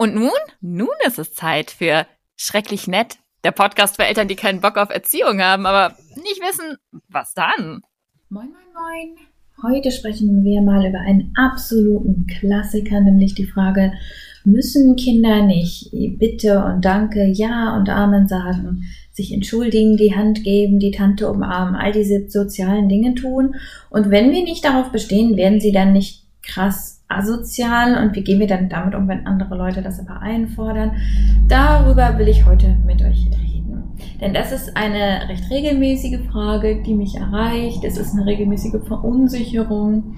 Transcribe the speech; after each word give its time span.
Und 0.00 0.14
nun? 0.14 0.30
Nun 0.62 0.88
ist 1.06 1.18
es 1.18 1.34
Zeit 1.34 1.70
für 1.70 2.06
Schrecklich 2.34 2.88
Nett, 2.88 3.18
der 3.44 3.50
Podcast 3.50 3.96
für 3.96 4.06
Eltern, 4.06 4.28
die 4.28 4.34
keinen 4.34 4.62
Bock 4.62 4.78
auf 4.78 4.88
Erziehung 4.88 5.42
haben, 5.42 5.66
aber 5.66 5.94
nicht 6.16 6.40
wissen, 6.40 6.78
was 7.08 7.34
dann. 7.34 7.82
Moin, 8.30 8.48
moin, 8.48 8.72
moin. 8.72 9.16
Heute 9.62 9.90
sprechen 9.90 10.42
wir 10.42 10.62
mal 10.62 10.88
über 10.88 11.00
einen 11.00 11.34
absoluten 11.36 12.26
Klassiker, 12.26 12.98
nämlich 13.02 13.34
die 13.34 13.44
Frage, 13.44 13.92
müssen 14.42 14.96
Kinder 14.96 15.44
nicht 15.44 15.90
Bitte 16.18 16.64
und 16.64 16.82
Danke, 16.82 17.26
Ja 17.26 17.76
und 17.76 17.90
Amen 17.90 18.26
sagen, 18.26 18.84
sich 19.12 19.34
entschuldigen, 19.34 19.98
die 19.98 20.16
Hand 20.16 20.44
geben, 20.44 20.78
die 20.78 20.92
Tante 20.92 21.28
umarmen, 21.28 21.74
all 21.74 21.92
diese 21.92 22.26
sozialen 22.30 22.88
Dinge 22.88 23.16
tun? 23.16 23.54
Und 23.90 24.08
wenn 24.08 24.32
wir 24.32 24.44
nicht 24.44 24.64
darauf 24.64 24.92
bestehen, 24.92 25.36
werden 25.36 25.60
sie 25.60 25.72
dann 25.72 25.92
nicht 25.92 26.24
krass 26.42 26.99
asozial 27.10 28.02
und 28.02 28.14
wie 28.14 28.22
gehen 28.22 28.40
wir 28.40 28.46
dann 28.46 28.68
damit 28.68 28.94
um, 28.94 29.08
wenn 29.08 29.26
andere 29.26 29.56
Leute 29.56 29.82
das 29.82 30.00
aber 30.00 30.20
einfordern? 30.20 30.92
Darüber 31.48 32.18
will 32.18 32.28
ich 32.28 32.46
heute 32.46 32.76
mit 32.86 33.02
euch 33.02 33.26
reden. 33.26 33.50
Denn 34.20 34.34
das 34.34 34.52
ist 34.52 34.76
eine 34.76 35.28
recht 35.28 35.50
regelmäßige 35.50 36.20
Frage, 36.30 36.82
die 36.82 36.94
mich 36.94 37.16
erreicht. 37.16 37.84
Es 37.84 37.96
ist 37.96 38.14
eine 38.14 38.26
regelmäßige 38.26 38.82
Verunsicherung. 38.86 40.16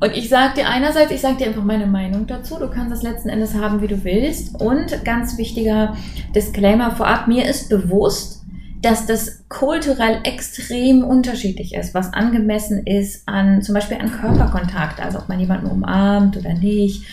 Und 0.00 0.16
ich 0.16 0.30
sage 0.30 0.54
dir 0.60 0.68
einerseits, 0.68 1.12
ich 1.12 1.20
sage 1.20 1.36
dir 1.36 1.46
einfach 1.48 1.64
meine 1.64 1.86
Meinung 1.86 2.26
dazu. 2.26 2.58
Du 2.58 2.68
kannst 2.68 2.90
das 2.90 3.02
letzten 3.02 3.28
Endes 3.28 3.54
haben, 3.54 3.82
wie 3.82 3.86
du 3.86 4.02
willst. 4.02 4.60
Und 4.60 5.04
ganz 5.04 5.36
wichtiger 5.36 5.94
Disclaimer 6.34 6.92
vorab, 6.92 7.28
mir 7.28 7.44
ist 7.44 7.68
bewusst, 7.68 8.39
dass 8.82 9.06
das 9.06 9.44
kulturell 9.48 10.20
extrem 10.24 11.04
unterschiedlich 11.04 11.74
ist, 11.74 11.92
was 11.94 12.12
angemessen 12.12 12.86
ist 12.86 13.28
an 13.28 13.62
zum 13.62 13.74
Beispiel 13.74 13.98
an 13.98 14.10
Körperkontakt, 14.10 15.00
also 15.00 15.18
ob 15.18 15.28
man 15.28 15.38
jemanden 15.38 15.66
umarmt 15.66 16.36
oder 16.36 16.54
nicht, 16.54 17.04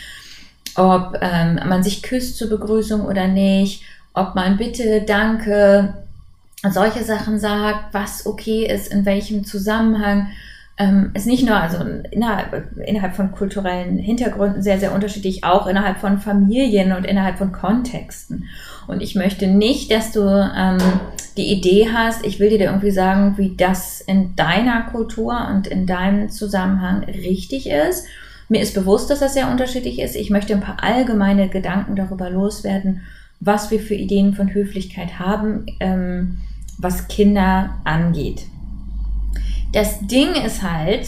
ob 0.75 1.17
ähm, 1.22 1.59
man 1.67 1.83
sich 1.83 2.03
küsst 2.03 2.38
zur 2.38 2.50
Begrüßung 2.50 3.05
oder 3.05 3.27
nicht, 3.27 3.83
ob 4.14 4.36
man 4.36 4.58
bitte, 4.58 5.02
danke, 5.02 5.94
solche 6.69 7.03
Sachen 7.03 7.39
sagt, 7.39 7.94
was 7.94 8.25
okay 8.25 8.66
ist, 8.66 8.92
in 8.92 9.05
welchem 9.05 9.45
Zusammenhang. 9.45 10.30
Ähm, 10.80 11.09
ist 11.16 11.25
nicht 11.25 11.44
nur 11.44 11.56
also 11.56 11.78
innerhalb, 12.11 12.78
innerhalb 12.86 13.16
von 13.16 13.31
kulturellen 13.31 13.97
Hintergründen 13.97 14.61
sehr, 14.61 14.80
sehr 14.80 14.94
unterschiedlich, 14.94 15.44
auch 15.44 15.66
innerhalb 15.66 15.97
von 15.97 16.20
Familien 16.20 16.92
und 16.92 17.03
innerhalb 17.03 17.39
von 17.39 17.52
Kontexten. 17.52 18.45
Und 18.88 19.02
ich 19.02 19.16
möchte 19.16 19.48
nicht, 19.48 19.92
dass 19.92 20.11
du 20.11 20.22
ähm, 20.22 20.78
die 21.36 21.52
Idee 21.52 21.89
hast, 21.94 22.25
ich 22.25 22.39
will 22.39 22.50
dir 22.50 22.59
irgendwie 22.59 22.92
sagen, 22.92 23.38
wie 23.38 23.55
das 23.55 24.02
in 24.02 24.36
deiner 24.36 24.83
Kultur 24.83 25.48
und 25.52 25.67
in 25.67 25.86
deinem 25.86 26.30
Zusammenhang 26.30 27.03
richtig 27.03 27.70
ist. 27.70 28.05
Mir 28.50 28.61
ist 28.61 28.73
bewusst, 28.73 29.09
dass 29.09 29.20
das 29.20 29.33
sehr 29.33 29.50
unterschiedlich 29.50 30.00
ist. 30.00 30.16
Ich 30.16 30.30
möchte 30.30 30.53
ein 30.53 30.61
paar 30.61 30.83
allgemeine 30.83 31.50
Gedanken 31.50 31.95
darüber 31.95 32.30
loswerden, 32.30 33.02
was 33.39 33.72
wir 33.72 33.80
für 33.80 33.94
Ideen 33.94 34.33
von 34.33 34.53
Höflichkeit 34.53 35.20
haben, 35.20 35.66
ähm, 35.80 36.38
was 36.78 37.08
Kinder 37.08 37.81
angeht. 37.83 38.45
Das 39.72 40.00
Ding 40.08 40.34
ist 40.34 40.64
halt, 40.64 41.08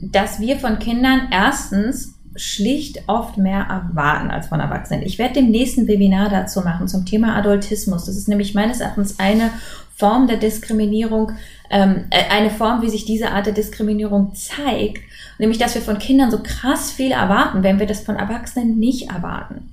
dass 0.00 0.40
wir 0.40 0.58
von 0.58 0.78
Kindern 0.78 1.28
erstens 1.30 2.14
schlicht 2.34 3.08
oft 3.08 3.36
mehr 3.36 3.66
erwarten 3.68 4.30
als 4.30 4.46
von 4.48 4.60
Erwachsenen. 4.60 5.02
Ich 5.02 5.18
werde 5.18 5.34
dem 5.34 5.50
nächsten 5.50 5.86
Webinar 5.86 6.30
dazu 6.30 6.62
machen 6.62 6.88
zum 6.88 7.04
Thema 7.04 7.36
Adultismus. 7.36 8.06
Das 8.06 8.16
ist 8.16 8.28
nämlich 8.28 8.54
meines 8.54 8.80
Erachtens 8.80 9.18
eine 9.18 9.50
Form 9.96 10.26
der 10.26 10.38
Diskriminierung, 10.38 11.32
ähm, 11.70 12.06
äh, 12.10 12.24
eine 12.30 12.50
Form, 12.50 12.82
wie 12.82 12.88
sich 12.88 13.04
diese 13.04 13.30
Art 13.30 13.46
der 13.46 13.52
Diskriminierung 13.52 14.34
zeigt, 14.34 15.02
nämlich 15.38 15.58
dass 15.58 15.74
wir 15.74 15.82
von 15.82 15.98
Kindern 15.98 16.30
so 16.30 16.40
krass 16.42 16.90
viel 16.90 17.12
erwarten, 17.12 17.62
wenn 17.62 17.78
wir 17.78 17.86
das 17.86 18.00
von 18.00 18.16
Erwachsenen 18.16 18.78
nicht 18.78 19.10
erwarten. 19.10 19.72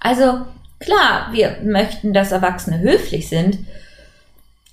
Also 0.00 0.40
klar, 0.80 1.28
wir 1.32 1.58
möchten, 1.62 2.12
dass 2.14 2.32
Erwachsene 2.32 2.80
höflich 2.80 3.28
sind, 3.28 3.58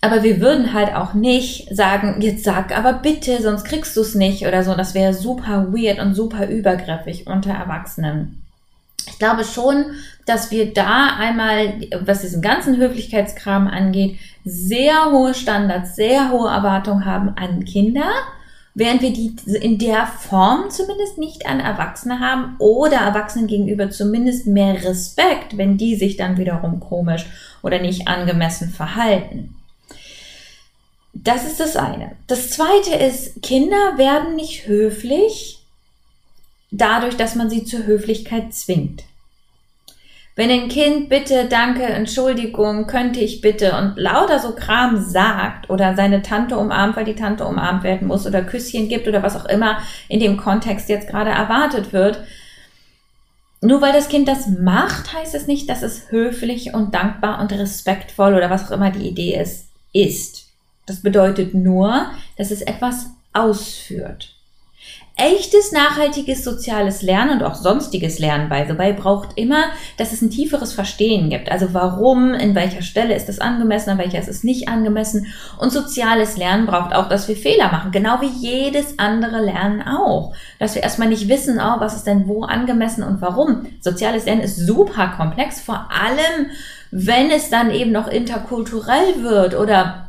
aber 0.02 0.24
wir 0.24 0.40
würden 0.40 0.74
halt 0.74 0.94
auch 0.96 1.14
nicht 1.14 1.76
sagen, 1.76 2.22
jetzt 2.22 2.44
sag 2.44 2.78
aber 2.78 2.94
bitte, 2.94 3.42
sonst 3.42 3.64
kriegst 3.64 3.98
du 3.98 4.02
es 4.02 4.14
nicht 4.14 4.46
oder 4.46 4.64
so. 4.64 4.76
Das 4.76 4.94
wäre 4.94 5.14
super 5.14 5.74
weird 5.74 6.00
und 6.00 6.14
super 6.14 6.48
übergriffig 6.48 7.26
unter 7.28 7.52
Erwachsenen. 7.52 8.44
Ich 9.10 9.18
glaube 9.20 9.44
schon, 9.44 9.86
dass 10.26 10.52
wir 10.52 10.74
da 10.74 11.16
einmal, 11.18 11.82
was 12.02 12.22
diesen 12.22 12.42
ganzen 12.42 12.78
Höflichkeitskram 12.78 13.68
angeht, 13.68 14.20
sehr 14.44 15.12
hohe 15.12 15.34
Standards, 15.34 15.96
sehr 15.96 16.30
hohe 16.30 16.50
Erwartungen 16.50 17.06
haben 17.06 17.30
an 17.30 17.66
Kinder, 17.66 18.12
während 18.76 19.02
wir 19.02 19.12
die 19.12 19.36
in 19.62 19.80
der 19.80 20.06
Form 20.06 20.70
zumindest 20.70 21.18
nicht 21.18 21.48
an 21.48 21.60
Erwachsene 21.60 22.20
haben 22.20 22.56
oder 22.60 22.98
Erwachsenen 22.98 23.48
gegenüber 23.48 23.90
zumindest 23.90 24.46
mehr 24.46 24.76
Respekt, 24.84 25.58
wenn 25.58 25.78
die 25.78 25.96
sich 25.96 26.18
dann 26.18 26.38
wiederum 26.38 26.80
komisch 26.80 27.26
oder 27.64 27.80
nicht 27.80 28.08
angemessen 28.08 28.70
verhalten. 28.70 29.57
Das 31.24 31.46
ist 31.46 31.60
das 31.60 31.76
eine. 31.76 32.16
Das 32.28 32.52
zweite 32.52 32.96
ist, 32.96 33.42
Kinder 33.42 33.98
werden 33.98 34.36
nicht 34.36 34.68
höflich 34.68 35.60
dadurch, 36.70 37.18
dass 37.18 37.36
man 37.36 37.50
sie 37.50 37.64
zur 37.64 37.86
Höflichkeit 37.86 38.54
zwingt. 38.54 39.04
Wenn 40.36 40.52
ein 40.52 40.70
Kind 40.70 41.10
bitte, 41.10 41.46
danke, 41.50 41.84
Entschuldigung, 41.84 42.86
könnte 42.86 43.20
ich 43.20 43.42
bitte 43.42 43.76
und 43.76 43.98
lauter 43.98 44.38
so 44.38 44.54
Kram 44.54 45.02
sagt 45.02 45.72
oder 45.72 45.96
seine 45.96 46.22
Tante 46.22 46.56
umarmt, 46.56 46.96
weil 46.96 47.06
die 47.06 47.16
Tante 47.16 47.48
umarmt 47.48 47.82
werden 47.82 48.08
muss 48.08 48.28
oder 48.28 48.44
Küsschen 48.44 48.88
gibt 48.88 49.08
oder 49.08 49.24
was 49.24 49.36
auch 49.36 49.46
immer 49.46 49.80
in 50.10 50.20
dem 50.20 50.38
Kontext 50.38 50.90
jetzt 50.90 51.10
gerade 51.10 51.32
erwartet 51.32 51.94
wird, 51.94 52.20
nur 53.62 53.82
weil 53.82 53.94
das 53.94 54.10
Kind 54.10 54.28
das 54.28 54.48
macht, 54.48 55.12
heißt 55.14 55.34
es 55.34 55.48
nicht, 55.48 55.68
dass 55.68 55.82
es 55.82 56.12
höflich 56.12 56.76
und 56.76 56.94
dankbar 56.94 57.40
und 57.42 57.52
respektvoll 57.52 58.36
oder 58.36 58.52
was 58.52 58.68
auch 58.68 58.72
immer 58.72 58.92
die 58.92 59.08
Idee 59.08 59.42
ist, 59.42 59.70
ist. 59.94 60.47
Das 60.88 61.02
bedeutet 61.02 61.54
nur, 61.54 62.08
dass 62.38 62.50
es 62.50 62.64
etwas 62.64 63.12
ausführt. 63.34 64.34
Echtes, 65.20 65.72
nachhaltiges 65.72 66.44
soziales 66.44 67.02
Lernen 67.02 67.32
und 67.32 67.44
auch 67.44 67.56
sonstiges 67.56 68.20
Lernen 68.20 68.50
bei 68.50 68.66
dabei 68.66 68.94
braucht 68.94 69.30
immer, 69.36 69.66
dass 69.98 70.14
es 70.14 70.22
ein 70.22 70.30
tieferes 70.30 70.74
Verstehen 70.74 71.32
gibt. 71.32 71.52
Also 71.52 71.74
warum, 71.74 72.36
in 72.36 72.54
welcher 72.54 72.84
Stelle 72.84 73.16
ist 73.16 73.28
es 73.28 73.40
angemessen, 73.40 73.90
an 73.90 73.98
welcher 73.98 74.20
ist 74.20 74.28
es 74.28 74.44
nicht 74.44 74.70
angemessen. 74.70 75.26
Und 75.58 75.72
soziales 75.72 76.38
Lernen 76.38 76.68
braucht 76.68 76.94
auch, 76.94 77.10
dass 77.10 77.28
wir 77.28 77.36
Fehler 77.36 77.72
machen, 77.72 77.92
genau 77.92 78.22
wie 78.22 78.28
jedes 78.28 79.00
andere 79.00 79.44
Lernen 79.44 79.82
auch. 79.82 80.36
Dass 80.60 80.76
wir 80.76 80.84
erstmal 80.84 81.10
nicht 81.10 81.28
wissen, 81.28 81.60
oh, 81.60 81.80
was 81.80 81.96
ist 81.96 82.06
denn 82.06 82.28
wo 82.28 82.44
angemessen 82.44 83.04
und 83.04 83.20
warum. 83.20 83.66
Soziales 83.82 84.26
Lernen 84.26 84.42
ist 84.42 84.68
super 84.68 85.16
komplex, 85.18 85.60
vor 85.60 85.90
allem 85.90 86.52
wenn 86.92 87.32
es 87.32 87.50
dann 87.50 87.72
eben 87.72 87.92
noch 87.92 88.08
interkulturell 88.08 89.24
wird 89.24 89.56
oder 89.56 90.07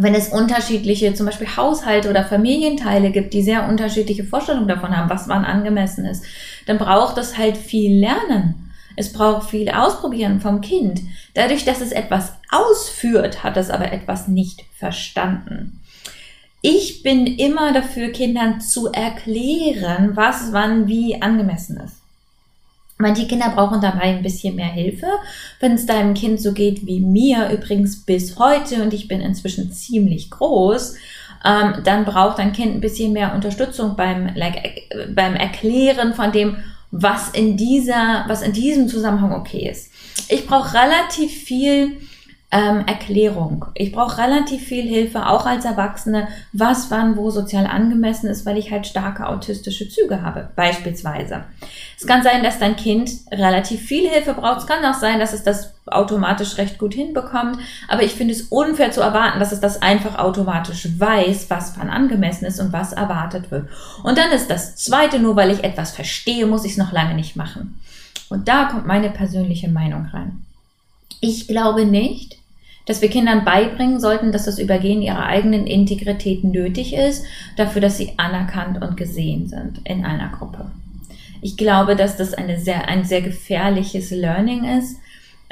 wenn 0.00 0.14
es 0.14 0.28
unterschiedliche, 0.28 1.14
zum 1.14 1.26
Beispiel 1.26 1.56
Haushalte 1.56 2.10
oder 2.10 2.24
Familienteile 2.24 3.10
gibt, 3.10 3.34
die 3.34 3.42
sehr 3.42 3.68
unterschiedliche 3.68 4.24
Vorstellungen 4.24 4.68
davon 4.68 4.96
haben, 4.96 5.10
was 5.10 5.28
wann 5.28 5.44
angemessen 5.44 6.04
ist, 6.04 6.24
dann 6.66 6.78
braucht 6.78 7.18
es 7.18 7.36
halt 7.36 7.56
viel 7.56 8.00
Lernen. 8.00 8.72
Es 8.96 9.12
braucht 9.12 9.50
viel 9.50 9.70
Ausprobieren 9.70 10.40
vom 10.40 10.60
Kind. 10.60 11.00
Dadurch, 11.34 11.64
dass 11.64 11.80
es 11.80 11.92
etwas 11.92 12.32
ausführt, 12.50 13.44
hat 13.44 13.56
es 13.56 13.70
aber 13.70 13.92
etwas 13.92 14.26
nicht 14.26 14.64
verstanden. 14.76 15.80
Ich 16.62 17.04
bin 17.04 17.26
immer 17.26 17.72
dafür, 17.72 18.08
Kindern 18.08 18.60
zu 18.60 18.90
erklären, 18.90 20.16
was 20.16 20.52
wann 20.52 20.88
wie 20.88 21.22
angemessen 21.22 21.78
ist. 21.78 21.97
Manche 22.98 23.26
Kinder 23.28 23.50
brauchen 23.54 23.80
dabei 23.80 24.02
ein 24.02 24.22
bisschen 24.22 24.56
mehr 24.56 24.66
Hilfe. 24.66 25.06
Wenn 25.60 25.72
es 25.72 25.86
deinem 25.86 26.14
Kind 26.14 26.40
so 26.40 26.52
geht 26.52 26.86
wie 26.86 27.00
mir, 27.00 27.50
übrigens 27.50 28.04
bis 28.04 28.38
heute, 28.38 28.82
und 28.82 28.92
ich 28.92 29.06
bin 29.06 29.20
inzwischen 29.20 29.72
ziemlich 29.72 30.30
groß, 30.30 30.96
ähm, 31.44 31.74
dann 31.84 32.04
braucht 32.04 32.38
dein 32.38 32.52
Kind 32.52 32.74
ein 32.74 32.80
bisschen 32.80 33.12
mehr 33.12 33.34
Unterstützung 33.34 33.94
beim, 33.94 34.34
like, 34.34 34.88
beim 35.14 35.36
Erklären 35.36 36.14
von 36.14 36.32
dem, 36.32 36.56
was 36.90 37.30
in 37.30 37.56
dieser, 37.56 38.24
was 38.26 38.42
in 38.42 38.52
diesem 38.52 38.88
Zusammenhang 38.88 39.32
okay 39.32 39.68
ist. 39.70 39.92
Ich 40.28 40.46
brauche 40.46 40.74
relativ 40.74 41.32
viel 41.32 41.98
ähm, 42.50 42.84
Erklärung. 42.86 43.66
Ich 43.74 43.92
brauche 43.92 44.18
relativ 44.18 44.62
viel 44.62 44.88
Hilfe, 44.88 45.26
auch 45.26 45.44
als 45.44 45.66
Erwachsene, 45.66 46.28
was 46.52 46.90
wann 46.90 47.16
wo 47.16 47.30
sozial 47.30 47.66
angemessen 47.66 48.30
ist, 48.30 48.46
weil 48.46 48.56
ich 48.56 48.70
halt 48.70 48.86
starke 48.86 49.26
autistische 49.26 49.88
Züge 49.90 50.22
habe, 50.22 50.48
beispielsweise. 50.56 51.44
Es 51.98 52.06
kann 52.06 52.22
sein, 52.22 52.42
dass 52.42 52.58
dein 52.58 52.76
Kind 52.76 53.10
relativ 53.30 53.82
viel 53.82 54.08
Hilfe 54.08 54.32
braucht. 54.32 54.60
Es 54.60 54.66
kann 54.66 54.84
auch 54.84 54.98
sein, 54.98 55.18
dass 55.18 55.34
es 55.34 55.42
das 55.42 55.74
automatisch 55.84 56.56
recht 56.56 56.78
gut 56.78 56.94
hinbekommt. 56.94 57.58
Aber 57.86 58.02
ich 58.02 58.14
finde 58.14 58.32
es 58.32 58.42
unfair 58.42 58.92
zu 58.92 59.02
erwarten, 59.02 59.40
dass 59.40 59.52
es 59.52 59.60
das 59.60 59.82
einfach 59.82 60.18
automatisch 60.18 60.88
weiß, 60.98 61.50
was 61.50 61.78
wann 61.78 61.90
angemessen 61.90 62.46
ist 62.46 62.60
und 62.60 62.72
was 62.72 62.94
erwartet 62.94 63.50
wird. 63.50 63.68
Und 64.04 64.16
dann 64.16 64.30
ist 64.30 64.48
das 64.48 64.76
Zweite, 64.76 65.18
nur 65.18 65.36
weil 65.36 65.50
ich 65.50 65.64
etwas 65.64 65.90
verstehe, 65.90 66.46
muss 66.46 66.64
ich 66.64 66.72
es 66.72 66.78
noch 66.78 66.92
lange 66.92 67.14
nicht 67.14 67.36
machen. 67.36 67.78
Und 68.30 68.48
da 68.48 68.64
kommt 68.66 68.86
meine 68.86 69.10
persönliche 69.10 69.68
Meinung 69.68 70.06
rein. 70.06 70.44
Ich 71.20 71.48
glaube 71.48 71.84
nicht, 71.84 72.38
dass 72.86 73.02
wir 73.02 73.10
Kindern 73.10 73.44
beibringen 73.44 74.00
sollten, 74.00 74.32
dass 74.32 74.46
das 74.46 74.58
Übergehen 74.58 75.02
ihrer 75.02 75.26
eigenen 75.26 75.66
Integrität 75.66 76.42
nötig 76.42 76.94
ist, 76.94 77.24
dafür, 77.56 77.82
dass 77.82 77.98
sie 77.98 78.14
anerkannt 78.16 78.82
und 78.82 78.96
gesehen 78.96 79.46
sind 79.46 79.80
in 79.84 80.06
einer 80.06 80.30
Gruppe. 80.30 80.70
Ich 81.42 81.56
glaube, 81.56 81.96
dass 81.96 82.16
das 82.16 82.34
eine 82.34 82.58
sehr, 82.58 82.88
ein 82.88 83.04
sehr 83.04 83.20
gefährliches 83.20 84.10
Learning 84.10 84.64
ist. 84.78 84.96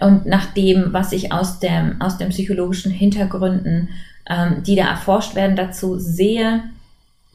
Und 0.01 0.27
nach 0.27 0.47
dem, 0.55 0.93
was 0.93 1.13
ich 1.13 1.33
aus 1.33 1.61
dem, 1.61 2.01
aus 2.01 2.19
den 2.19 2.31
psychologischen 2.31 2.91
Hintergründen, 2.91 3.91
ähm, 4.29 4.63
die 4.67 4.75
da 4.75 4.89
erforscht 4.89 5.35
werden, 5.35 5.57
dazu 5.57 5.99
sehe, 5.99 6.63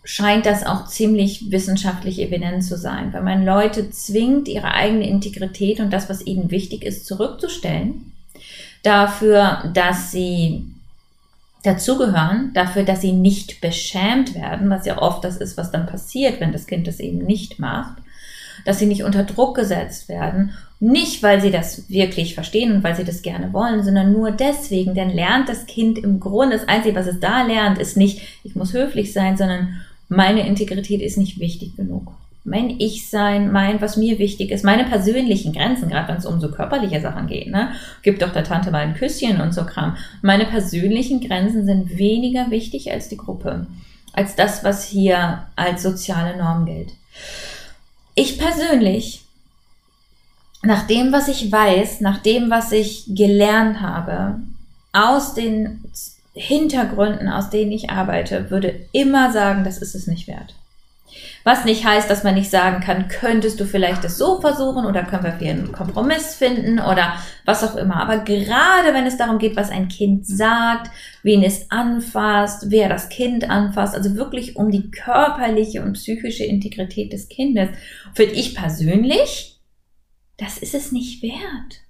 scheint 0.03 0.47
das 0.47 0.65
auch 0.65 0.87
ziemlich 0.87 1.51
wissenschaftlich 1.51 2.19
evident 2.19 2.63
zu 2.63 2.75
sein, 2.75 3.13
weil 3.13 3.21
man 3.21 3.45
Leute 3.45 3.91
zwingt, 3.91 4.47
ihre 4.47 4.73
eigene 4.73 5.07
Integrität 5.07 5.79
und 5.79 5.91
das, 5.91 6.09
was 6.09 6.25
ihnen 6.25 6.49
wichtig 6.49 6.83
ist, 6.83 7.05
zurückzustellen, 7.05 8.10
dafür, 8.83 9.71
dass 9.73 10.11
sie 10.11 10.65
dazugehören, 11.63 12.51
dafür, 12.53 12.83
dass 12.83 13.01
sie 13.01 13.11
nicht 13.11 13.61
beschämt 13.61 14.33
werden, 14.33 14.69
was 14.69 14.85
ja 14.85 14.97
oft 14.99 15.23
das 15.23 15.37
ist, 15.37 15.57
was 15.57 15.71
dann 15.71 15.85
passiert, 15.85 16.39
wenn 16.39 16.51
das 16.51 16.65
Kind 16.65 16.87
das 16.87 16.99
eben 16.99 17.19
nicht 17.19 17.59
macht, 17.59 17.97
dass 18.65 18.79
sie 18.79 18.87
nicht 18.87 19.03
unter 19.03 19.23
Druck 19.23 19.55
gesetzt 19.55 20.09
werden, 20.09 20.53
nicht 20.79 21.21
weil 21.21 21.39
sie 21.41 21.51
das 21.51 21.87
wirklich 21.89 22.33
verstehen 22.33 22.71
und 22.71 22.83
weil 22.83 22.95
sie 22.95 23.03
das 23.03 23.21
gerne 23.21 23.53
wollen, 23.53 23.83
sondern 23.83 24.11
nur 24.11 24.31
deswegen, 24.31 24.95
denn 24.95 25.11
lernt 25.11 25.47
das 25.47 25.67
Kind 25.67 25.99
im 25.99 26.19
Grunde, 26.19 26.57
das 26.57 26.67
Einzige, 26.67 26.95
was 26.95 27.07
es 27.07 27.19
da 27.19 27.43
lernt, 27.43 27.77
ist 27.77 27.97
nicht, 27.97 28.21
ich 28.43 28.55
muss 28.55 28.73
höflich 28.73 29.13
sein, 29.13 29.37
sondern 29.37 29.81
meine 30.09 30.47
Integrität 30.47 31.01
ist 31.01 31.17
nicht 31.17 31.39
wichtig 31.39 31.75
genug. 31.75 32.11
Mein 32.43 32.79
Ich-Sein, 32.79 33.51
mein, 33.51 33.81
was 33.81 33.97
mir 33.97 34.17
wichtig 34.17 34.49
ist, 34.49 34.65
meine 34.65 34.85
persönlichen 34.85 35.53
Grenzen, 35.53 35.89
gerade 35.89 36.07
wenn 36.07 36.17
es 36.17 36.25
um 36.25 36.41
so 36.41 36.49
körperliche 36.49 36.99
Sachen 36.99 37.27
geht, 37.27 37.51
ne? 37.51 37.73
Gib 38.01 38.17
doch 38.19 38.33
der 38.33 38.43
Tante 38.43 38.71
mal 38.71 38.79
ein 38.79 38.95
Küsschen 38.95 39.39
und 39.41 39.53
so 39.53 39.63
Kram. 39.63 39.95
Meine 40.23 40.45
persönlichen 40.45 41.21
Grenzen 41.21 41.65
sind 41.65 41.97
weniger 41.97 42.49
wichtig 42.49 42.91
als 42.91 43.09
die 43.09 43.17
Gruppe, 43.17 43.67
als 44.13 44.35
das, 44.35 44.63
was 44.63 44.83
hier 44.85 45.45
als 45.55 45.83
soziale 45.83 46.35
Norm 46.35 46.65
gilt. 46.65 46.93
Ich 48.15 48.39
persönlich, 48.39 49.23
nach 50.63 50.87
dem, 50.87 51.11
was 51.11 51.27
ich 51.27 51.51
weiß, 51.51 52.01
nach 52.01 52.17
dem, 52.19 52.49
was 52.49 52.71
ich 52.71 53.05
gelernt 53.07 53.81
habe, 53.81 54.39
aus 54.93 55.33
den 55.33 55.83
Hintergründen, 56.33 57.27
aus 57.27 57.49
denen 57.49 57.71
ich 57.71 57.89
arbeite, 57.89 58.49
würde 58.49 58.87
immer 58.91 59.31
sagen, 59.31 59.63
das 59.63 59.77
ist 59.77 59.95
es 59.95 60.07
nicht 60.07 60.27
wert. 60.27 60.55
Was 61.43 61.65
nicht 61.65 61.85
heißt, 61.85 62.09
dass 62.09 62.23
man 62.23 62.35
nicht 62.35 62.49
sagen 62.49 62.81
kann, 62.81 63.07
könntest 63.07 63.59
du 63.59 63.65
vielleicht 63.65 64.03
das 64.03 64.17
so 64.17 64.41
versuchen 64.41 64.85
oder 64.85 65.03
können 65.03 65.23
wir 65.23 65.49
einen 65.49 65.71
Kompromiss 65.71 66.35
finden 66.35 66.79
oder 66.79 67.15
was 67.45 67.63
auch 67.63 67.75
immer. 67.75 67.97
Aber 67.97 68.19
gerade 68.19 68.93
wenn 68.93 69.05
es 69.05 69.17
darum 69.17 69.37
geht, 69.37 69.55
was 69.55 69.71
ein 69.71 69.87
Kind 69.87 70.27
sagt, 70.27 70.91
wen 71.23 71.43
es 71.43 71.71
anfasst, 71.71 72.69
wer 72.69 72.89
das 72.89 73.09
Kind 73.09 73.49
anfasst, 73.49 73.95
also 73.95 74.15
wirklich 74.15 74.55
um 74.55 74.71
die 74.71 74.91
körperliche 74.91 75.81
und 75.81 75.93
psychische 75.93 76.43
Integrität 76.43 77.13
des 77.13 77.29
Kindes, 77.29 77.69
finde 78.13 78.35
ich 78.35 78.55
persönlich, 78.55 79.59
das 80.37 80.57
ist 80.57 80.75
es 80.75 80.91
nicht 80.91 81.21
wert 81.21 81.81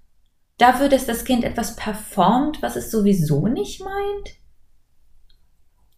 dafür, 0.62 0.90
dass 0.90 1.06
das 1.06 1.26
Kind 1.26 1.44
etwas 1.44 1.76
performt, 1.76 2.62
was 2.62 2.76
es 2.76 2.92
sowieso 2.92 3.48
nicht 3.48 3.82
meint? 3.82 4.36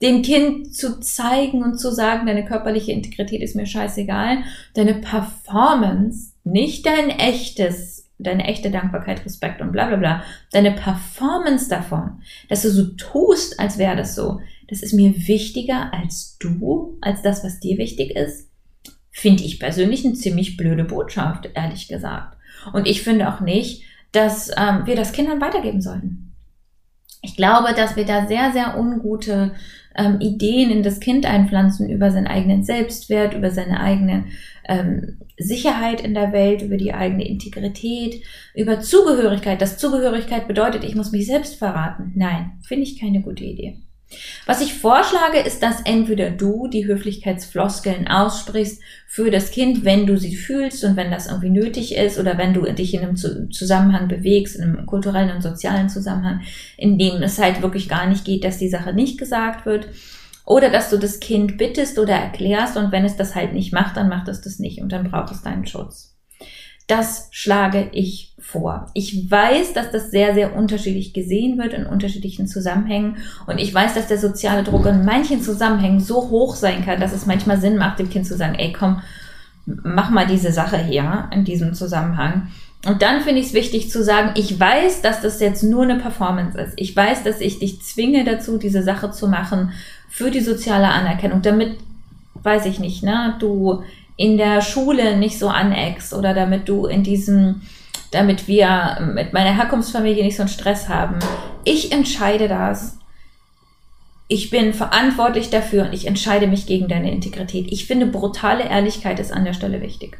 Dem 0.03 0.21
Kind 0.21 0.75
zu 0.75 0.99
zeigen 0.99 1.63
und 1.63 1.79
zu 1.79 1.89
sagen, 1.89 2.27
deine 2.27 2.43
körperliche 2.43 2.91
Integrität 2.91 3.41
ist 3.41 3.55
mir 3.55 3.65
scheißegal, 3.65 4.39
deine 4.73 4.95
Performance, 4.95 6.33
nicht 6.43 6.85
dein 6.85 7.09
echtes, 7.09 8.11
deine 8.19 8.45
echte 8.45 8.69
Dankbarkeit, 8.69 9.25
Respekt 9.25 9.61
und 9.61 9.71
bla 9.71 9.87
bla 9.87 9.95
bla, 9.95 10.23
deine 10.51 10.73
Performance 10.73 11.69
davon, 11.69 12.21
dass 12.49 12.63
du 12.63 12.69
so 12.69 12.83
tust, 12.97 13.59
als 13.61 13.77
wäre 13.77 13.95
das 13.95 14.13
so, 14.13 14.41
das 14.67 14.83
ist 14.83 14.93
mir 14.93 15.13
wichtiger 15.27 15.93
als 15.93 16.37
du, 16.37 16.97
als 16.99 17.21
das, 17.21 17.43
was 17.45 17.61
dir 17.61 17.77
wichtig 17.77 18.11
ist, 18.11 18.49
finde 19.09 19.43
ich 19.43 19.59
persönlich 19.59 20.03
eine 20.03 20.15
ziemlich 20.15 20.57
blöde 20.57 20.83
Botschaft, 20.83 21.49
ehrlich 21.53 21.87
gesagt. 21.87 22.37
Und 22.73 22.87
ich 22.87 23.03
finde 23.03 23.33
auch 23.33 23.39
nicht, 23.39 23.83
dass 24.11 24.49
ähm, 24.57 24.85
wir 24.85 24.95
das 24.95 25.13
Kindern 25.13 25.39
weitergeben 25.39 25.81
sollten. 25.81 26.22
Ich 27.23 27.37
glaube, 27.37 27.73
dass 27.73 27.95
wir 27.95 28.05
da 28.05 28.27
sehr, 28.27 28.51
sehr 28.51 28.77
ungute 28.77 29.53
ähm, 29.95 30.19
Ideen 30.19 30.69
in 30.69 30.83
das 30.83 30.99
Kind 30.99 31.25
einpflanzen 31.25 31.89
über 31.89 32.11
seinen 32.11 32.27
eigenen 32.27 32.65
Selbstwert, 32.65 33.33
über 33.33 33.49
seine 33.49 33.79
eigene 33.79 34.25
ähm, 34.67 35.19
Sicherheit 35.37 36.01
in 36.01 36.13
der 36.13 36.33
Welt, 36.33 36.61
über 36.61 36.75
die 36.75 36.93
eigene 36.93 37.25
Integrität, 37.25 38.23
über 38.53 38.81
Zugehörigkeit. 38.81 39.61
Das 39.61 39.77
Zugehörigkeit 39.77 40.49
bedeutet, 40.49 40.83
ich 40.83 40.95
muss 40.95 41.13
mich 41.13 41.25
selbst 41.25 41.55
verraten. 41.55 42.11
Nein, 42.15 42.59
finde 42.61 42.83
ich 42.83 42.99
keine 42.99 43.21
gute 43.21 43.45
Idee. 43.45 43.82
Was 44.45 44.61
ich 44.61 44.73
vorschlage, 44.73 45.39
ist, 45.39 45.63
dass 45.63 45.81
entweder 45.85 46.31
du 46.31 46.67
die 46.67 46.85
Höflichkeitsfloskeln 46.85 48.07
aussprichst 48.07 48.81
für 49.07 49.31
das 49.31 49.51
Kind, 49.51 49.85
wenn 49.85 50.05
du 50.05 50.17
sie 50.17 50.35
fühlst 50.35 50.83
und 50.83 50.95
wenn 50.95 51.11
das 51.11 51.27
irgendwie 51.27 51.49
nötig 51.49 51.95
ist 51.95 52.19
oder 52.19 52.37
wenn 52.37 52.53
du 52.53 52.61
dich 52.73 52.93
in 52.93 53.01
einem 53.01 53.15
Zusammenhang 53.15 54.07
bewegst, 54.07 54.55
in 54.55 54.63
einem 54.63 54.85
kulturellen 54.85 55.31
und 55.31 55.41
sozialen 55.41 55.89
Zusammenhang, 55.89 56.41
in 56.77 56.97
dem 56.97 57.21
es 57.21 57.39
halt 57.39 57.61
wirklich 57.61 57.89
gar 57.89 58.07
nicht 58.07 58.25
geht, 58.25 58.43
dass 58.43 58.57
die 58.57 58.69
Sache 58.69 58.93
nicht 58.93 59.17
gesagt 59.17 59.65
wird. 59.65 59.87
Oder 60.45 60.69
dass 60.69 60.89
du 60.89 60.97
das 60.97 61.19
Kind 61.19 61.57
bittest 61.57 61.97
oder 61.99 62.15
erklärst 62.15 62.75
und 62.75 62.91
wenn 62.91 63.05
es 63.05 63.15
das 63.15 63.33
halt 63.33 63.53
nicht 63.53 63.71
macht, 63.71 63.95
dann 63.95 64.09
macht 64.09 64.27
es 64.27 64.41
das 64.41 64.59
nicht 64.59 64.81
und 64.81 64.91
dann 64.91 65.09
braucht 65.09 65.31
es 65.31 65.41
deinen 65.41 65.65
Schutz. 65.65 66.12
Das 66.87 67.29
schlage 67.31 67.89
ich 67.91 68.33
vor. 68.39 68.91
Ich 68.93 69.31
weiß, 69.31 69.73
dass 69.73 69.91
das 69.91 70.11
sehr, 70.11 70.33
sehr 70.33 70.55
unterschiedlich 70.55 71.13
gesehen 71.13 71.57
wird 71.57 71.73
in 71.73 71.85
unterschiedlichen 71.85 72.47
Zusammenhängen. 72.47 73.17
Und 73.47 73.57
ich 73.57 73.73
weiß, 73.73 73.93
dass 73.93 74.07
der 74.07 74.17
soziale 74.17 74.63
Druck 74.63 74.85
in 74.85 75.05
manchen 75.05 75.41
Zusammenhängen 75.41 76.01
so 76.01 76.29
hoch 76.29 76.55
sein 76.55 76.83
kann, 76.83 76.99
dass 76.99 77.13
es 77.13 77.25
manchmal 77.25 77.59
Sinn 77.59 77.77
macht, 77.77 77.99
dem 77.99 78.09
Kind 78.09 78.27
zu 78.27 78.35
sagen, 78.35 78.55
ey, 78.55 78.73
komm, 78.73 79.01
mach 79.65 80.09
mal 80.09 80.27
diese 80.27 80.51
Sache 80.51 80.77
hier 80.77 81.29
in 81.31 81.45
diesem 81.45 81.73
Zusammenhang. 81.73 82.49
Und 82.85 83.01
dann 83.01 83.21
finde 83.21 83.39
ich 83.39 83.47
es 83.47 83.53
wichtig 83.53 83.89
zu 83.89 84.03
sagen, 84.03 84.31
ich 84.35 84.59
weiß, 84.59 85.01
dass 85.01 85.21
das 85.21 85.39
jetzt 85.39 85.63
nur 85.63 85.83
eine 85.83 85.95
Performance 85.95 86.59
ist. 86.59 86.73
Ich 86.75 86.93
weiß, 86.93 87.23
dass 87.23 87.39
ich 87.39 87.59
dich 87.59 87.81
zwinge 87.81 88.25
dazu, 88.25 88.57
diese 88.57 88.83
Sache 88.83 89.11
zu 89.11 89.29
machen 89.29 89.71
für 90.09 90.31
die 90.31 90.41
soziale 90.41 90.89
Anerkennung, 90.89 91.41
damit, 91.41 91.77
weiß 92.43 92.65
ich 92.65 92.79
nicht, 92.79 93.01
ne, 93.01 93.35
du 93.39 93.83
in 94.15 94.37
der 94.37 94.61
Schule 94.61 95.17
nicht 95.17 95.39
so 95.39 95.47
aneckst 95.47 96.13
oder 96.13 96.33
damit 96.33 96.69
du 96.69 96.85
in 96.85 97.03
diesem, 97.03 97.61
damit 98.11 98.47
wir 98.47 99.11
mit 99.13 99.33
meiner 99.33 99.55
Herkunftsfamilie 99.55 100.23
nicht 100.23 100.35
so 100.35 100.43
einen 100.43 100.49
Stress 100.49 100.87
haben. 100.89 101.19
Ich 101.63 101.91
entscheide 101.91 102.47
das. 102.47 102.97
Ich 104.27 104.49
bin 104.49 104.73
verantwortlich 104.73 105.49
dafür 105.49 105.85
und 105.85 105.93
ich 105.93 106.07
entscheide 106.07 106.47
mich 106.47 106.65
gegen 106.65 106.87
deine 106.87 107.11
Integrität. 107.11 107.71
Ich 107.71 107.85
finde, 107.85 108.05
brutale 108.05 108.63
Ehrlichkeit 108.63 109.19
ist 109.19 109.33
an 109.33 109.45
der 109.45 109.53
Stelle 109.53 109.81
wichtig. 109.81 110.17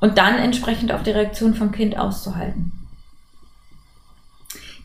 Und 0.00 0.18
dann 0.18 0.36
entsprechend 0.36 0.92
auf 0.92 1.02
die 1.02 1.10
Reaktion 1.10 1.54
vom 1.54 1.72
Kind 1.72 1.98
auszuhalten. 1.98 2.72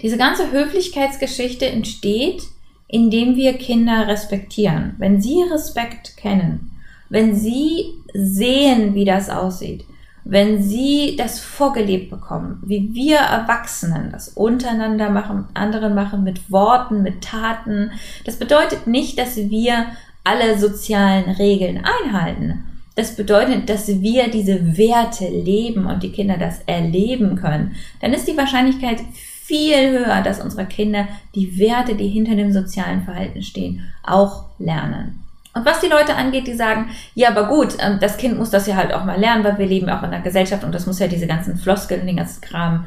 Diese 0.02 0.18
ganze 0.18 0.52
Höflichkeitsgeschichte 0.52 1.66
entsteht, 1.66 2.44
indem 2.88 3.36
wir 3.36 3.54
Kinder 3.54 4.08
respektieren. 4.08 4.96
Wenn 4.98 5.22
sie 5.22 5.42
Respekt 5.44 6.18
kennen, 6.18 6.73
wenn 7.10 7.36
Sie 7.36 7.94
sehen, 8.14 8.94
wie 8.96 9.06
das 9.06 9.30
aussieht, 9.30 9.86
wenn 10.26 10.64
Sie 10.64 11.16
das 11.18 11.40
vorgelebt 11.40 12.10
bekommen, 12.10 12.62
wie 12.66 12.94
wir 12.94 13.18
Erwachsenen 13.18 14.12
das 14.12 14.30
untereinander 14.30 15.10
machen, 15.10 15.46
anderen 15.54 15.96
machen, 15.96 16.24
mit 16.24 16.52
Worten, 16.52 17.04
mit 17.04 17.22
Taten, 17.22 17.92
das 18.26 18.38
bedeutet 18.38 18.88
nicht, 18.88 19.20
dass 19.20 19.36
wir 19.36 19.88
alle 20.24 20.58
sozialen 20.58 21.30
Regeln 21.32 21.84
einhalten. 21.84 22.64
Das 22.96 23.16
bedeutet, 23.16 23.70
dass 23.70 23.88
wir 23.88 24.30
diese 24.30 24.78
Werte 24.78 25.28
leben 25.28 25.88
und 25.88 26.04
die 26.04 26.12
Kinder 26.12 26.38
das 26.38 26.62
erleben 26.68 27.36
können. 27.36 27.76
Dann 28.02 28.14
ist 28.14 28.28
die 28.28 28.38
Wahrscheinlichkeit 28.38 29.02
viel 29.14 29.90
höher, 29.92 30.22
dass 30.22 30.40
unsere 30.40 30.66
Kinder 30.66 31.08
die 31.36 31.58
Werte, 31.60 31.96
die 31.96 32.08
hinter 32.08 32.36
dem 32.36 32.54
sozialen 32.54 33.04
Verhalten 33.04 33.42
stehen, 33.42 33.82
auch 34.04 34.46
lernen. 34.60 35.23
Und 35.54 35.66
was 35.66 35.82
die 35.82 35.88
Leute 35.88 36.16
angeht, 36.16 36.48
die 36.48 36.56
sagen, 36.56 36.90
ja, 37.14 37.30
aber 37.30 37.48
gut, 37.48 37.78
ähm, 37.80 38.00
das 38.00 38.18
Kind 38.18 38.38
muss 38.38 38.50
das 38.50 38.66
ja 38.66 38.76
halt 38.76 38.94
auch 38.94 39.06
mal 39.06 39.20
lernen, 39.20 39.44
weil 39.44 39.58
wir 39.60 39.68
leben 39.68 39.90
auch 39.90 40.02
in 40.02 40.10
einer 40.10 40.22
Gesellschaft 40.22 40.64
und 40.64 40.74
das 40.74 40.88
muss 40.88 41.00
ja 41.00 41.08
diese 41.08 41.28
ganzen 41.28 41.58
Floskeln, 41.58 42.08
den 42.08 42.18
ganzen 42.18 42.42
Kram 42.42 42.86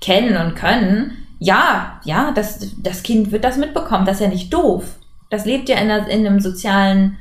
kennen 0.00 0.36
und 0.36 0.54
können. 0.54 1.26
Ja, 1.40 2.00
ja, 2.04 2.32
das, 2.32 2.74
das 2.78 3.02
Kind 3.02 3.32
wird 3.32 3.44
das 3.44 3.56
mitbekommen. 3.56 4.06
Das 4.06 4.16
ist 4.16 4.22
ja 4.22 4.28
nicht 4.28 4.52
doof. 4.52 4.84
Das 5.30 5.44
lebt 5.44 5.68
ja 5.68 5.76
in, 5.76 5.90
einer, 5.90 6.08
in 6.08 6.26
einem 6.26 6.40
sozialen, 6.40 7.18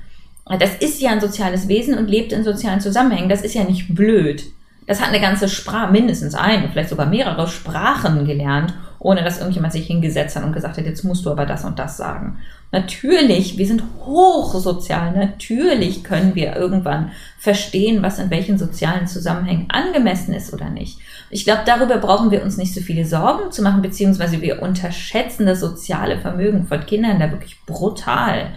das 0.60 0.76
ist 0.76 1.02
ja 1.02 1.12
ein 1.12 1.22
soziales 1.22 1.68
Wesen 1.68 1.98
und 1.98 2.08
lebt 2.08 2.32
in 2.32 2.44
sozialen 2.44 2.80
Zusammenhängen. 2.80 3.30
Das 3.30 3.42
ist 3.42 3.54
ja 3.54 3.64
nicht 3.64 3.94
blöd. 3.94 4.44
Das 4.86 5.02
hat 5.02 5.10
eine 5.10 5.20
ganze 5.20 5.50
Sprache, 5.50 5.92
mindestens 5.92 6.34
eine, 6.34 6.70
vielleicht 6.70 6.90
sogar 6.90 7.08
mehrere 7.08 7.48
Sprachen 7.48 8.26
gelernt, 8.26 8.74
ohne 9.00 9.24
dass 9.24 9.40
irgendjemand 9.40 9.74
sich 9.74 9.88
hingesetzt 9.88 10.36
hat 10.36 10.44
und 10.44 10.54
gesagt 10.54 10.78
hat, 10.78 10.86
jetzt 10.86 11.04
musst 11.04 11.26
du 11.26 11.32
aber 11.32 11.46
das 11.46 11.66
und 11.66 11.78
das 11.80 11.98
sagen. 11.98 12.38
Natürlich, 12.72 13.58
wir 13.58 13.66
sind 13.66 13.84
hochsozial. 14.06 15.14
Natürlich 15.14 16.04
können 16.04 16.36
wir 16.36 16.56
irgendwann 16.56 17.12
verstehen, 17.38 18.02
was 18.02 18.20
in 18.20 18.30
welchen 18.30 18.58
sozialen 18.58 19.08
Zusammenhängen 19.08 19.68
angemessen 19.70 20.34
ist 20.34 20.54
oder 20.54 20.70
nicht. 20.70 21.00
Ich 21.30 21.46
glaube, 21.46 21.62
darüber 21.66 21.98
brauchen 21.98 22.32
wir 22.32 22.44
uns 22.44 22.58
nicht 22.58 22.74
so 22.74 22.82
viele 22.82 23.06
Sorgen 23.06 23.52
zu 23.52 23.62
machen, 23.62 23.82
beziehungsweise 23.82 24.42
wir 24.42 24.62
unterschätzen 24.62 25.46
das 25.46 25.62
soziale 25.62 26.20
Vermögen 26.20 26.68
von 26.68 26.86
Kindern 26.86 27.20
da 27.20 27.32
wirklich 27.32 27.58
brutal. 27.66 28.52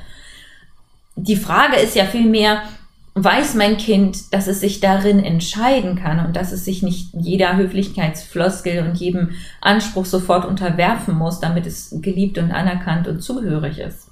Die 1.15 1.37
Frage 1.37 1.77
ist 1.77 1.95
ja 1.95 2.05
vielmehr, 2.05 2.63
weiß 3.23 3.55
mein 3.55 3.77
Kind, 3.77 4.33
dass 4.33 4.47
es 4.47 4.61
sich 4.61 4.81
darin 4.81 5.19
entscheiden 5.19 5.97
kann 5.97 6.25
und 6.25 6.37
dass 6.37 6.53
es 6.53 6.65
sich 6.65 6.83
nicht 6.83 7.11
jeder 7.13 7.57
Höflichkeitsfloskel 7.57 8.87
und 8.87 8.97
jedem 8.97 9.31
Anspruch 9.61 10.07
sofort 10.07 10.45
unterwerfen 10.45 11.17
muss, 11.17 11.41
damit 11.41 11.67
es 11.67 11.95
geliebt 12.01 12.39
und 12.39 12.51
anerkannt 12.53 13.09
und 13.09 13.23
zugehörig 13.23 13.79
ist. 13.79 14.09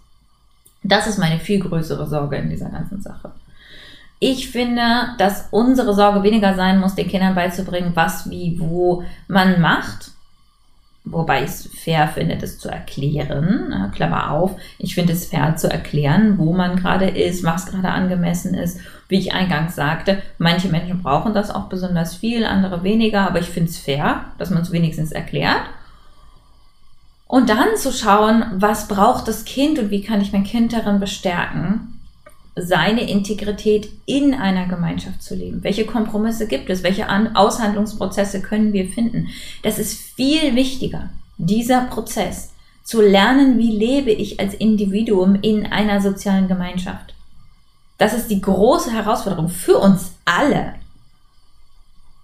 Das 0.83 1.07
ist 1.07 1.19
meine 1.19 1.39
viel 1.39 1.61
größere 1.61 2.07
Sorge 2.07 2.37
in 2.37 2.51
dieser 2.51 2.71
ganzen 2.71 3.01
Sache. 3.01 3.33
Ich 4.21 4.51
finde, 4.51 5.11
dass 5.19 5.49
unsere 5.51 5.95
Sorge 5.95 6.23
weniger 6.23 6.55
sein 6.55 6.81
muss, 6.81 6.95
den 6.95 7.09
Kindern 7.09 7.35
beizubringen, 7.35 7.93
was, 7.95 8.29
wie, 8.31 8.59
wo 8.59 9.05
man 9.29 9.61
macht 9.61 10.13
Wobei 11.11 11.45
ich 11.45 11.51
es 11.51 11.67
fair 11.67 12.09
finde, 12.09 12.37
das 12.37 12.59
zu 12.59 12.69
erklären. 12.69 13.91
Klammer 13.95 14.31
auf. 14.31 14.57
Ich 14.79 14.95
finde 14.95 15.13
es 15.13 15.27
fair 15.27 15.57
zu 15.57 15.71
erklären, 15.71 16.39
wo 16.39 16.53
man 16.53 16.77
gerade 16.77 17.09
ist, 17.09 17.45
was 17.45 17.67
gerade 17.67 17.89
angemessen 17.89 18.55
ist. 18.55 18.81
Wie 19.09 19.19
ich 19.19 19.33
eingangs 19.33 19.75
sagte, 19.75 20.23
manche 20.39 20.69
Menschen 20.69 21.03
brauchen 21.03 21.35
das 21.35 21.51
auch 21.51 21.69
besonders 21.69 22.17
viel, 22.17 22.45
andere 22.45 22.83
weniger, 22.83 23.27
aber 23.27 23.41
ich 23.41 23.49
finde 23.49 23.71
es 23.71 23.79
fair, 23.79 24.27
dass 24.39 24.51
man 24.51 24.63
es 24.63 24.73
wenigstens 24.73 25.13
erklärt. 25.13 25.63
Und 27.27 27.51
dann 27.51 27.77
zu 27.77 27.93
schauen, 27.93 28.45
was 28.55 28.89
braucht 28.89 29.29
das 29.29 29.45
Kind 29.45 29.79
und 29.79 29.91
wie 29.91 30.03
kann 30.03 30.21
ich 30.21 30.33
mein 30.33 30.45
Kind 30.45 30.73
darin 30.73 30.99
bestärken, 30.99 31.98
seine 32.63 33.09
Integrität 33.09 33.89
in 34.07 34.35
einer 34.35 34.67
Gemeinschaft 34.67 35.23
zu 35.23 35.35
leben. 35.35 35.63
Welche 35.63 35.87
Kompromisse 35.87 36.47
gibt 36.47 36.71
es? 36.71 36.83
Welche 36.83 37.07
Aushandlungsprozesse 37.09 38.43
können 38.43 38.73
wir 38.73 38.89
finden? 38.89 39.29
Das 39.63 39.79
ist 39.79 40.15
viel 40.15 40.55
wichtiger, 40.55 41.11
dieser 41.37 41.83
Prozess, 41.83 42.53
zu 42.89 43.03
lernen, 43.03 43.59
wie 43.59 43.71
lebe 43.71 44.11
ich 44.11 44.41
als 44.41 44.55
Individuum 44.55 45.37
in 45.43 45.67
einer 45.67 46.01
sozialen 46.01 46.49
Gemeinschaft. 46.49 47.15
Das 47.99 48.15
ist 48.15 48.29
die 48.29 48.41
große 48.41 48.91
Herausforderung 48.91 49.51
für 49.51 49.77
uns 49.77 50.15
alle. 50.25 50.75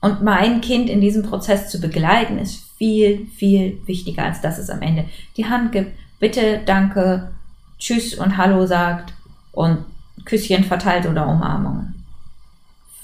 Und 0.01 0.23
mein 0.23 0.63
Kind 0.63 0.89
in 0.89 1.03
diesem 1.03 1.23
Prozess 1.23 1.69
zu 1.69 1.81
begleiten, 1.81 2.39
ist 2.39 2.65
viel, 2.79 3.27
viel 3.37 3.79
wichtiger, 3.85 4.25
als 4.25 4.41
dass 4.41 4.57
es 4.57 4.71
am 4.71 4.81
Ende 4.81 5.05
die 5.37 5.47
Hand 5.47 5.73
gibt, 5.73 5.93
bitte, 6.19 6.61
danke, 6.65 7.33
tschüss 7.79 8.15
und 8.15 8.39
hallo 8.39 8.67
sagt 8.67 9.13
und 9.53 9.85
Küsschen 10.25 10.65
verteilt 10.65 11.07
oder 11.07 11.29
Umarmungen. 11.29 11.95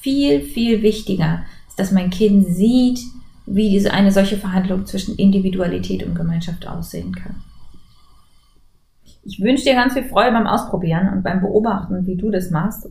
Viel, 0.01 0.41
viel 0.41 0.83
wichtiger 0.83 1.45
ist, 1.69 1.79
dass 1.79 1.93
mein 1.93 2.11
Kind 2.11 2.47
sieht, 2.47 3.01
wie 3.47 3.71
diese 3.71 3.93
eine 3.93 4.13
solche 4.13 4.37
Verhandlung 4.37 4.87
zwischen 4.87 5.17
Individualität 5.17 6.05
und 6.05 6.15
Gemeinschaft 6.15 6.67
aussehen 6.67 7.15
kann. 7.15 7.37
Ich 9.23 9.41
wünsche 9.41 9.65
dir 9.65 9.75
ganz 9.75 9.93
viel 9.93 10.05
Freude 10.05 10.33
beim 10.33 10.47
Ausprobieren 10.47 11.09
und 11.13 11.23
beim 11.23 11.41
Beobachten, 11.41 12.07
wie 12.07 12.17
du 12.17 12.31
das 12.31 12.51
machst. 12.51 12.89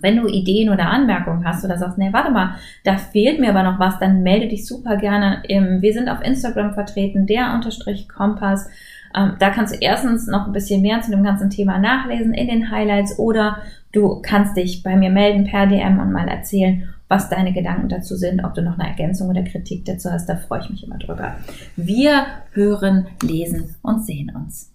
Wenn 0.00 0.16
du 0.16 0.28
Ideen 0.28 0.70
oder 0.70 0.90
Anmerkungen 0.90 1.44
hast 1.44 1.64
oder 1.64 1.76
sagst, 1.76 1.98
nee, 1.98 2.12
warte 2.12 2.30
mal, 2.30 2.54
da 2.84 2.96
fehlt 2.96 3.40
mir 3.40 3.50
aber 3.50 3.64
noch 3.64 3.80
was, 3.80 3.98
dann 3.98 4.22
melde 4.22 4.46
dich 4.46 4.64
super 4.64 4.96
gerne. 4.96 5.42
Im, 5.48 5.82
wir 5.82 5.92
sind 5.92 6.08
auf 6.08 6.22
Instagram 6.22 6.74
vertreten, 6.74 7.26
der 7.26 7.52
Unterstrich 7.54 8.08
Kompass. 8.08 8.68
Ähm, 9.14 9.34
da 9.38 9.50
kannst 9.50 9.74
du 9.74 9.78
erstens 9.80 10.26
noch 10.26 10.46
ein 10.46 10.52
bisschen 10.52 10.82
mehr 10.82 11.00
zu 11.00 11.10
dem 11.10 11.22
ganzen 11.22 11.50
Thema 11.50 11.78
nachlesen 11.78 12.34
in 12.34 12.48
den 12.48 12.70
Highlights 12.70 13.18
oder 13.18 13.58
du 13.92 14.20
kannst 14.22 14.56
dich 14.56 14.82
bei 14.82 14.96
mir 14.96 15.10
melden 15.10 15.44
per 15.44 15.66
DM 15.66 15.98
und 15.98 16.12
mal 16.12 16.28
erzählen, 16.28 16.88
was 17.08 17.30
deine 17.30 17.52
Gedanken 17.52 17.88
dazu 17.88 18.16
sind, 18.16 18.44
ob 18.44 18.54
du 18.54 18.62
noch 18.62 18.78
eine 18.78 18.88
Ergänzung 18.88 19.28
oder 19.28 19.42
Kritik 19.42 19.84
dazu 19.86 20.10
hast. 20.10 20.28
Da 20.28 20.36
freue 20.36 20.60
ich 20.60 20.70
mich 20.70 20.84
immer 20.84 20.98
drüber. 20.98 21.36
Wir 21.76 22.26
hören, 22.52 23.06
lesen 23.22 23.74
und 23.82 24.04
sehen 24.04 24.30
uns. 24.34 24.70